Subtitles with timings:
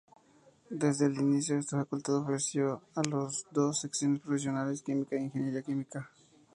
[0.71, 6.09] Desde el inicio, esta facultad ofreció las dos secciones profesionales: Química e ingeniería química.